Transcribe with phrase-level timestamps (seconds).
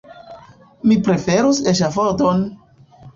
[0.91, 2.41] Mi preferus eŝafodon!